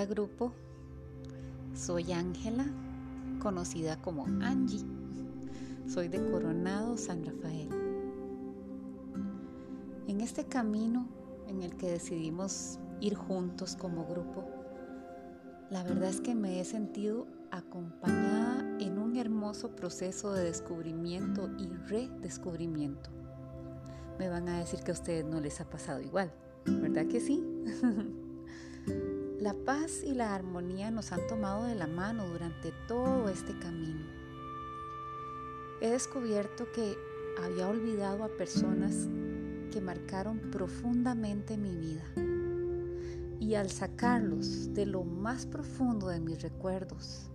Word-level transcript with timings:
Grupo, 0.00 0.52
soy 1.74 2.12
Ángela, 2.12 2.64
conocida 3.40 4.00
como 4.00 4.24
Angie. 4.40 4.84
Soy 5.86 6.08
de 6.08 6.18
Coronado, 6.30 6.96
San 6.96 7.24
Rafael. 7.24 7.68
En 10.08 10.20
este 10.22 10.46
camino 10.46 11.06
en 11.46 11.62
el 11.62 11.76
que 11.76 11.90
decidimos 11.90 12.78
ir 13.00 13.14
juntos 13.14 13.76
como 13.76 14.06
grupo, 14.06 14.44
la 15.70 15.84
verdad 15.84 16.08
es 16.08 16.22
que 16.22 16.34
me 16.34 16.58
he 16.58 16.64
sentido 16.64 17.26
acompañada 17.50 18.66
en 18.80 18.98
un 18.98 19.16
hermoso 19.16 19.76
proceso 19.76 20.32
de 20.32 20.44
descubrimiento 20.44 21.50
y 21.58 21.68
redescubrimiento. 21.68 23.10
Me 24.18 24.30
van 24.30 24.48
a 24.48 24.58
decir 24.58 24.80
que 24.80 24.90
a 24.90 24.94
ustedes 24.94 25.26
no 25.26 25.38
les 25.38 25.60
ha 25.60 25.68
pasado 25.68 26.00
igual, 26.00 26.32
¿verdad 26.64 27.06
que 27.06 27.20
sí? 27.20 27.44
La 29.42 29.54
paz 29.54 30.04
y 30.04 30.14
la 30.14 30.36
armonía 30.36 30.92
nos 30.92 31.10
han 31.10 31.26
tomado 31.26 31.64
de 31.64 31.74
la 31.74 31.88
mano 31.88 32.28
durante 32.28 32.70
todo 32.86 33.28
este 33.28 33.58
camino. 33.58 34.06
He 35.80 35.90
descubierto 35.90 36.70
que 36.72 36.96
había 37.42 37.66
olvidado 37.66 38.22
a 38.22 38.28
personas 38.28 39.08
que 39.72 39.80
marcaron 39.80 40.38
profundamente 40.52 41.56
mi 41.56 41.76
vida. 41.76 42.04
Y 43.40 43.56
al 43.56 43.68
sacarlos 43.68 44.72
de 44.74 44.86
lo 44.86 45.02
más 45.02 45.44
profundo 45.46 46.06
de 46.06 46.20
mis 46.20 46.40
recuerdos, 46.40 47.28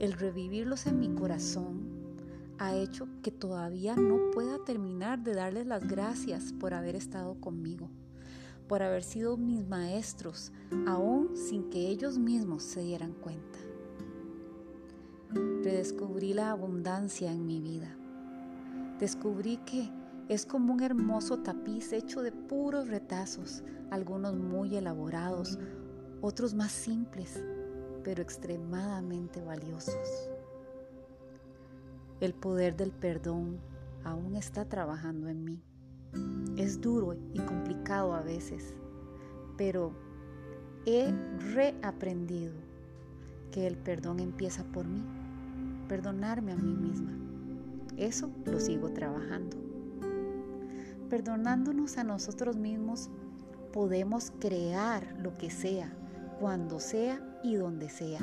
el 0.00 0.14
revivirlos 0.14 0.88
en 0.88 0.98
mi 0.98 1.14
corazón 1.14 2.16
ha 2.58 2.74
hecho 2.74 3.06
que 3.22 3.30
todavía 3.30 3.94
no 3.94 4.32
pueda 4.32 4.64
terminar 4.64 5.22
de 5.22 5.34
darles 5.34 5.68
las 5.68 5.86
gracias 5.86 6.52
por 6.52 6.74
haber 6.74 6.96
estado 6.96 7.40
conmigo 7.40 7.88
por 8.70 8.84
haber 8.84 9.02
sido 9.02 9.36
mis 9.36 9.66
maestros, 9.66 10.52
aún 10.86 11.36
sin 11.36 11.70
que 11.70 11.88
ellos 11.88 12.18
mismos 12.18 12.62
se 12.62 12.80
dieran 12.80 13.14
cuenta. 13.14 13.58
Redescubrí 15.64 16.34
la 16.34 16.52
abundancia 16.52 17.32
en 17.32 17.48
mi 17.48 17.60
vida. 17.60 17.96
Descubrí 19.00 19.56
que 19.66 19.90
es 20.28 20.46
como 20.46 20.72
un 20.72 20.84
hermoso 20.84 21.40
tapiz 21.40 21.92
hecho 21.92 22.22
de 22.22 22.30
puros 22.30 22.86
retazos, 22.86 23.64
algunos 23.90 24.36
muy 24.36 24.76
elaborados, 24.76 25.58
otros 26.20 26.54
más 26.54 26.70
simples, 26.70 27.42
pero 28.04 28.22
extremadamente 28.22 29.42
valiosos. 29.42 30.30
El 32.20 32.34
poder 32.34 32.76
del 32.76 32.92
perdón 32.92 33.58
aún 34.04 34.36
está 34.36 34.64
trabajando 34.64 35.26
en 35.26 35.42
mí. 35.44 35.69
Es 36.56 36.80
duro 36.80 37.16
y 37.32 37.40
complicado 37.40 38.14
a 38.14 38.22
veces, 38.22 38.74
pero 39.56 39.92
he 40.86 41.12
reaprendido 41.52 42.54
que 43.50 43.66
el 43.66 43.76
perdón 43.76 44.20
empieza 44.20 44.64
por 44.64 44.86
mí, 44.86 45.02
perdonarme 45.88 46.52
a 46.52 46.56
mí 46.56 46.74
misma. 46.74 47.12
Eso 47.96 48.30
lo 48.44 48.60
sigo 48.60 48.90
trabajando. 48.90 49.56
Perdonándonos 51.08 51.98
a 51.98 52.04
nosotros 52.04 52.56
mismos, 52.56 53.10
podemos 53.72 54.32
crear 54.38 55.16
lo 55.20 55.34
que 55.34 55.50
sea, 55.50 55.92
cuando 56.38 56.80
sea 56.80 57.20
y 57.42 57.56
donde 57.56 57.88
sea. 57.88 58.20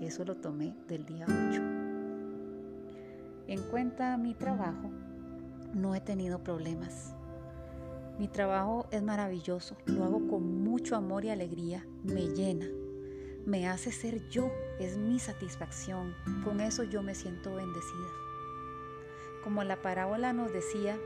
Eso 0.00 0.24
lo 0.24 0.36
tomé 0.36 0.74
del 0.88 1.04
día 1.04 1.26
8. 1.26 1.62
En 3.46 3.60
cuenta 3.70 4.16
mi 4.16 4.34
trabajo, 4.34 4.90
no 5.74 5.94
he 5.94 6.00
tenido 6.00 6.42
problemas. 6.42 7.14
Mi 8.18 8.28
trabajo 8.28 8.86
es 8.90 9.02
maravilloso, 9.02 9.76
lo 9.86 10.04
hago 10.04 10.28
con 10.28 10.62
mucho 10.62 10.94
amor 10.94 11.24
y 11.24 11.30
alegría, 11.30 11.86
me 12.04 12.28
llena, 12.28 12.66
me 13.46 13.66
hace 13.66 13.92
ser 13.92 14.28
yo, 14.28 14.50
es 14.78 14.98
mi 14.98 15.18
satisfacción, 15.18 16.14
con 16.44 16.60
eso 16.60 16.84
yo 16.84 17.02
me 17.02 17.14
siento 17.14 17.54
bendecida. 17.54 18.08
Como 19.42 19.64
la 19.64 19.80
parábola 19.80 20.34
nos 20.34 20.52
decía, 20.52 20.98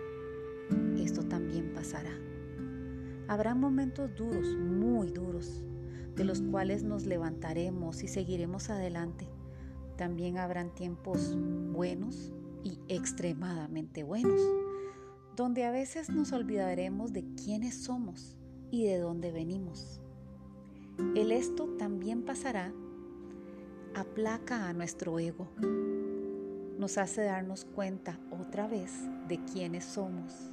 esto 0.98 1.22
también 1.22 1.72
pasará. 1.72 2.10
Habrá 3.28 3.54
momentos 3.54 4.14
duros, 4.16 4.56
muy 4.56 5.12
duros, 5.12 5.62
de 6.16 6.24
los 6.24 6.42
cuales 6.42 6.82
nos 6.82 7.06
levantaremos 7.06 8.02
y 8.02 8.08
seguiremos 8.08 8.70
adelante. 8.70 9.28
También 9.96 10.38
habrán 10.38 10.74
tiempos 10.74 11.36
buenos 11.72 12.32
y 12.64 12.78
extremadamente 12.88 14.02
buenos, 14.02 14.40
donde 15.36 15.64
a 15.64 15.70
veces 15.70 16.10
nos 16.10 16.32
olvidaremos 16.32 17.12
de 17.12 17.24
quiénes 17.34 17.74
somos 17.74 18.36
y 18.70 18.86
de 18.86 18.98
dónde 18.98 19.32
venimos. 19.32 20.00
El 21.14 21.32
esto 21.32 21.68
también 21.78 22.22
pasará, 22.22 22.72
aplaca 23.94 24.68
a 24.68 24.72
nuestro 24.72 25.18
ego, 25.18 25.48
nos 26.78 26.98
hace 26.98 27.22
darnos 27.22 27.64
cuenta 27.64 28.18
otra 28.30 28.66
vez 28.68 28.92
de 29.28 29.42
quiénes 29.44 29.84
somos, 29.84 30.50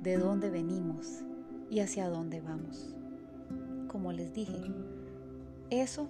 de 0.00 0.16
dónde 0.16 0.50
venimos 0.50 1.22
y 1.70 1.80
hacia 1.80 2.08
dónde 2.08 2.40
vamos. 2.40 2.94
Como 3.88 4.12
les 4.12 4.32
dije, 4.32 4.72
eso, 5.70 6.08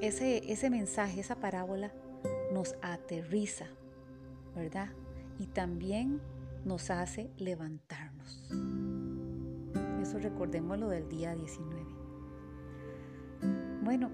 ese, 0.00 0.50
ese 0.50 0.70
mensaje, 0.70 1.20
esa 1.20 1.36
parábola, 1.36 1.92
nos 2.52 2.74
aterriza 2.82 3.66
¿verdad? 4.54 4.88
Y 5.38 5.46
también 5.46 6.20
nos 6.64 6.90
hace 6.90 7.30
levantarnos. 7.36 8.42
Eso 10.00 10.18
recordémoslo 10.18 10.88
del 10.88 11.08
día 11.08 11.34
19. 11.34 11.86
Bueno, 13.82 14.10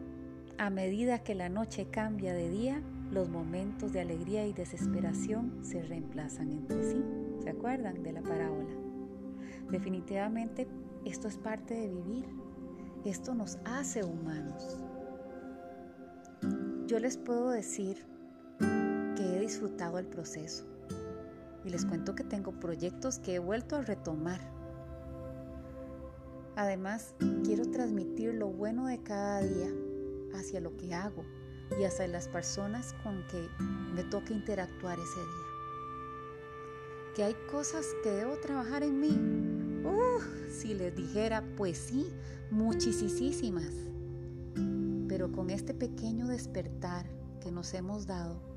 a 0.59 0.71
medida 0.71 1.23
que 1.23 1.35
la 1.35 1.49
noche 1.49 1.89
cambia 1.91 2.35
de 2.35 2.49
día, 2.49 2.83
los 3.11 3.29
momentos 3.29 3.93
de 3.93 4.01
alegría 4.01 4.47
y 4.47 4.53
desesperación 4.53 5.65
se 5.65 5.83
reemplazan 5.83 6.51
entre 6.53 6.83
sí. 6.85 7.05
¿Se 7.43 7.51
acuerdan 7.51 8.03
de 8.03 8.13
la 8.13 8.23
parábola? 8.23 8.75
Definitivamente 9.71 10.69
esto 11.05 11.29
es 11.29 11.37
parte 11.39 11.75
de 11.75 11.89
vivir. 11.89 12.27
Esto 13.05 13.35
nos 13.35 13.59
hace 13.65 14.05
humanos. 14.05 14.79
Yo 16.87 16.99
les 16.99 17.17
puedo 17.17 17.51
decir 17.51 18.05
he 19.37 19.41
disfrutado 19.41 19.99
el 19.99 20.07
proceso. 20.07 20.65
Y 21.65 21.71
les 21.71 21.85
cuento 21.85 22.15
que 22.15 22.25
tengo 22.25 22.53
proyectos 22.53 23.19
que 23.19 23.35
he 23.35 23.39
vuelto 23.39 23.77
a 23.77 23.83
retomar. 23.83 24.41
Además, 26.57 27.15
quiero 27.45 27.71
transmitir 27.71 28.35
lo 28.35 28.49
bueno 28.49 28.87
de 28.87 29.03
cada 29.03 29.41
día 29.41 29.71
hacia 30.35 30.61
lo 30.61 30.77
que 30.77 30.95
hago 30.95 31.25
y 31.79 31.85
hacia 31.85 32.09
las 32.09 32.29
personas 32.29 32.95
con 33.03 33.27
que 33.29 33.49
me 33.95 34.05
toca 34.05 34.33
interactuar 34.33 34.99
ese 34.99 35.21
día. 35.21 35.51
Que 37.15 37.25
hay 37.25 37.37
cosas 37.51 37.87
que 38.03 38.11
debo 38.11 38.37
trabajar 38.39 38.83
en 38.83 39.01
mí. 39.01 39.19
Uh, 39.85 40.21
si 40.51 40.75
les 40.75 40.95
dijera, 40.95 41.45
pues 41.57 41.79
sí, 41.79 42.07
muchísimas. 42.51 43.73
Pero 45.09 45.33
con 45.33 45.51
este 45.51 45.75
pequeño 45.75 46.29
despertar 46.29 47.07
que 47.41 47.51
nos 47.51 47.75
hemos 47.75 48.07
dado, 48.07 48.50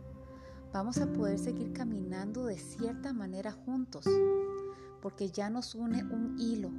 vamos 0.73 0.97
a 0.97 1.05
poder 1.05 1.37
seguir 1.37 1.71
caminando 1.71 2.45
de 2.45 2.57
cierta 2.57 3.13
manera 3.13 3.51
juntos, 3.51 4.05
porque 5.01 5.29
ya 5.29 5.51
nos 5.51 5.75
une 5.75 6.03
un 6.03 6.35
hilo, 6.39 6.69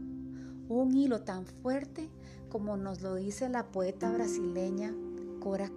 un 0.69 0.95
hilo 0.97 1.23
tan 1.23 1.47
fuerte 1.47 2.11
como 2.49 2.77
nos 2.77 3.03
lo 3.03 3.15
dice 3.15 3.49
la 3.49 3.71
poeta 3.71 4.11
brasileña 4.11 4.93
Cora 5.39 5.71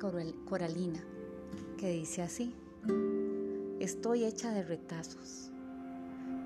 Coralina, 0.46 1.00
que 1.78 1.92
dice 1.92 2.24
así, 2.24 2.56
estoy 3.80 4.24
hecha 4.24 4.52
de 4.52 4.64
retazos, 4.64 5.52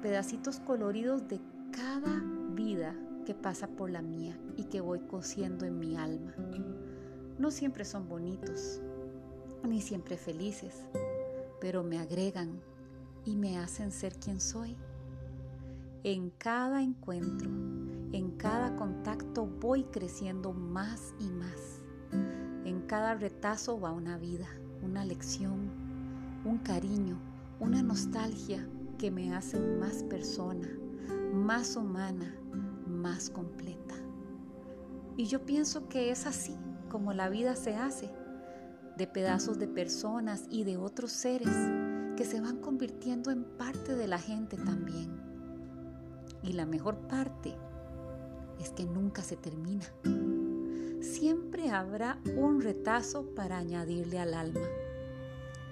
pedacitos 0.02 0.60
coloridos 0.60 1.28
de 1.30 1.40
cada 1.72 2.22
vida 2.54 2.94
que 3.26 3.34
pasa 3.34 3.68
por 3.68 3.90
la 3.90 4.02
mía 4.02 4.38
y 4.58 4.66
que 4.66 4.82
voy 4.82 5.00
cosiendo 5.00 5.66
en 5.66 5.80
mi 5.80 5.96
alma. 5.96 6.34
No 7.40 7.50
siempre 7.50 7.86
son 7.86 8.10
bonitos, 8.10 8.82
ni 9.64 9.82
siempre 9.82 10.18
felices, 10.18 10.84
pero 11.62 11.84
me 11.84 12.00
agregan 12.00 12.60
y 13.24 13.38
me 13.38 13.60
hacen 13.60 13.92
ser 13.92 14.16
quien 14.16 14.42
soy. 14.42 14.76
En 16.04 16.32
cada 16.32 16.82
encuentro, 16.82 17.50
en 18.12 18.32
cada 18.38 18.76
contacto 18.76 19.46
voy 19.46 19.84
creciendo 19.84 20.52
más 20.52 21.14
y 21.20 21.30
más. 21.30 21.82
En 22.66 22.82
cada 22.88 23.14
retazo 23.14 23.80
va 23.80 23.92
una 23.92 24.18
vida, 24.18 24.48
una 24.82 25.06
lección, 25.06 25.70
un 26.44 26.58
cariño, 26.58 27.18
una 27.60 27.84
nostalgia 27.84 28.68
que 28.98 29.12
me 29.12 29.34
hacen 29.36 29.80
más 29.80 30.04
persona, 30.04 30.68
más 31.34 31.76
humana, 31.76 32.36
más 32.88 33.30
completa. 33.30 33.94
Y 35.16 35.26
yo 35.26 35.46
pienso 35.46 35.88
que 35.88 36.10
es 36.10 36.26
así 36.26 36.58
como 36.90 37.14
la 37.14 37.30
vida 37.30 37.56
se 37.56 37.76
hace 37.76 38.10
de 38.98 39.08
pedazos 39.08 39.58
de 39.60 39.68
personas 39.68 40.46
y 40.50 40.64
de 40.64 40.78
otros 40.78 41.12
seres 41.12 41.56
que 42.16 42.26
se 42.26 42.42
van 42.42 42.58
convirtiendo 42.58 43.32
en 43.32 43.44
parte 43.44 43.96
de 43.96 44.08
la 44.08 44.20
gente 44.20 44.58
también. 44.58 45.10
Y 46.44 46.54
la 46.54 46.66
mejor 46.66 46.98
parte 47.08 47.56
es 48.60 48.70
que 48.72 48.86
nunca 48.86 49.22
se 49.24 49.38
termina. 49.38 49.86
siempre 51.02 51.72
habrá 51.72 52.20
un 52.38 52.62
retazo 52.62 53.26
para 53.36 53.58
añadirle 53.58 54.20
al 54.20 54.34
alma. 54.34 54.68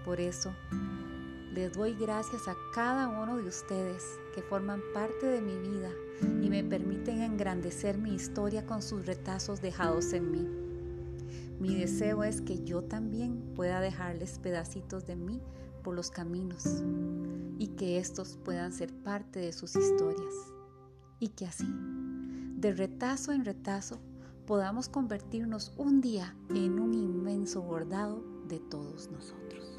Por 0.03 0.19
eso, 0.19 0.53
les 1.53 1.73
doy 1.73 1.95
gracias 1.95 2.47
a 2.47 2.55
cada 2.73 3.07
uno 3.09 3.37
de 3.37 3.47
ustedes 3.47 4.03
que 4.33 4.41
forman 4.41 4.81
parte 4.93 5.25
de 5.25 5.41
mi 5.41 5.57
vida 5.57 5.91
y 6.41 6.49
me 6.49 6.63
permiten 6.63 7.21
engrandecer 7.21 7.97
mi 7.97 8.15
historia 8.15 8.65
con 8.65 8.81
sus 8.81 9.05
retazos 9.05 9.61
dejados 9.61 10.13
en 10.13 10.31
mí. 10.31 10.68
Mi 11.59 11.75
deseo 11.75 12.23
es 12.23 12.41
que 12.41 12.63
yo 12.63 12.83
también 12.83 13.53
pueda 13.53 13.81
dejarles 13.81 14.39
pedacitos 14.39 15.05
de 15.05 15.15
mí 15.15 15.41
por 15.83 15.93
los 15.93 16.09
caminos 16.09 16.83
y 17.57 17.67
que 17.67 17.97
estos 17.97 18.37
puedan 18.43 18.71
ser 18.71 18.93
parte 18.93 19.39
de 19.39 19.51
sus 19.51 19.75
historias. 19.75 20.33
Y 21.19 21.29
que 21.29 21.45
así, 21.45 21.67
de 22.55 22.71
retazo 22.71 23.33
en 23.33 23.43
retazo, 23.43 23.99
podamos 24.45 24.87
convertirnos 24.87 25.73
un 25.77 25.99
día 25.99 26.35
en 26.49 26.79
un 26.79 26.93
inmenso 26.93 27.61
bordado 27.61 28.23
de 28.47 28.59
todos 28.59 29.09
nosotros. 29.11 29.77